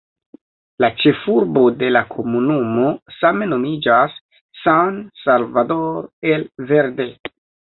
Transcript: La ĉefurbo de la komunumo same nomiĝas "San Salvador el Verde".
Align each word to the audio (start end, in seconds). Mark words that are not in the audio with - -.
La 0.83 0.87
ĉefurbo 1.01 1.65
de 1.81 1.91
la 1.97 2.01
komunumo 2.13 2.87
same 3.17 3.49
nomiĝas 3.51 4.17
"San 4.63 4.99
Salvador 5.27 6.11
el 6.33 6.49
Verde". 6.73 7.09